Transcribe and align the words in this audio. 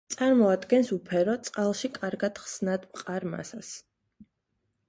წარმოადგენს 0.11 0.87
უფერო, 0.95 1.35
წყალში 1.49 1.91
კარგად 1.99 2.41
ხსნად 2.47 2.89
მყარ 2.95 3.29
მასას. 3.35 3.71